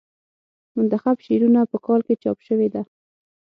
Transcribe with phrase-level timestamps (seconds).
[0.75, 2.81] منتخب شعرونه په کال کې چاپ شوې ده.